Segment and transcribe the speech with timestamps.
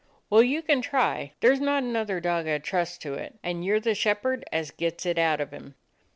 [0.31, 1.33] "Well, you can try.
[1.41, 4.43] There 's not another dog I 'd trust to it, and you 're the shepherd
[4.51, 5.75] as gets it out of him."